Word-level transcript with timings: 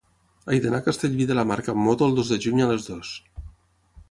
He 0.53 0.57
d'anar 0.63 0.79
a 0.83 0.85
Castellví 0.87 1.27
de 1.33 1.37
la 1.39 1.45
Marca 1.51 1.75
amb 1.75 1.87
moto 1.89 2.09
el 2.09 2.19
dos 2.21 2.35
de 2.35 2.41
juny 2.47 2.65
a 2.65 2.71
les 2.73 2.91
dues. 2.93 3.15